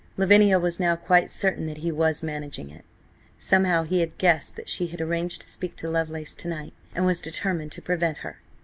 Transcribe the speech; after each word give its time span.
Lavinia 0.17 0.57
was 0.57 0.79
now 0.79 0.95
quite 0.95 1.29
certain 1.29 1.67
that 1.67 1.77
he 1.85 1.91
was 1.91 2.23
managing 2.23 2.71
it. 2.71 2.85
Somehow 3.37 3.83
he 3.83 3.99
had 3.99 4.17
guessed 4.17 4.55
that 4.55 4.67
she 4.67 4.87
had 4.87 4.99
arranged 4.99 5.41
to 5.41 5.47
speak 5.47 5.75
to 5.75 5.91
Lovelace 5.91 6.33
to 6.37 6.47
night, 6.47 6.73
and 6.95 7.05
was 7.05 7.21
determined 7.21 7.71
to 7.73 7.83
prevent 7.83 8.17
her. 8.25 8.39